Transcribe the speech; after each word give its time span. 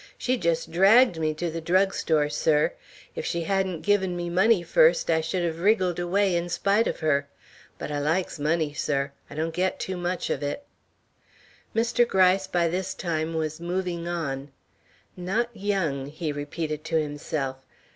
She 0.17 0.35
just 0.35 0.71
dragged 0.71 1.19
me 1.19 1.35
to 1.35 1.51
the 1.51 1.61
drug 1.61 1.93
store, 1.93 2.27
sir. 2.27 2.73
If 3.15 3.23
she 3.23 3.43
hadn't 3.43 3.83
given 3.83 4.17
me 4.17 4.31
money 4.31 4.63
first, 4.63 5.11
I 5.11 5.21
should 5.21 5.43
have 5.43 5.59
wriggled 5.59 5.99
away 5.99 6.35
in 6.35 6.49
spite 6.49 6.87
of 6.87 7.01
her. 7.01 7.27
But 7.77 7.91
I 7.91 7.99
likes 7.99 8.39
money, 8.39 8.73
sir; 8.73 9.11
I 9.29 9.35
don't 9.35 9.53
get 9.53 9.79
too 9.79 9.97
much 9.97 10.31
of 10.31 10.41
it." 10.41 10.63
Mr. 11.75 12.07
Gryce 12.07 12.47
by 12.47 12.67
this 12.67 12.95
time 12.95 13.35
was 13.35 13.59
moving 13.61 14.07
on. 14.07 14.49
"Not 15.15 15.49
young," 15.53 16.07
he 16.07 16.31
repeated 16.31 16.83
to 16.85 16.95
himself. 16.99 17.57